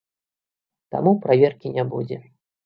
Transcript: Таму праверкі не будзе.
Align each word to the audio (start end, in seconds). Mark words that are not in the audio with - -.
Таму 0.95 1.13
праверкі 1.27 1.73
не 1.77 1.83
будзе. 1.93 2.19